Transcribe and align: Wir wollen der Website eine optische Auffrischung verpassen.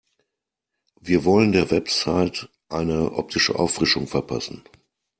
Wir 0.99 1.25
wollen 1.25 1.51
der 1.51 1.69
Website 1.69 2.49
eine 2.69 3.11
optische 3.11 3.59
Auffrischung 3.59 4.07
verpassen. 4.07 4.63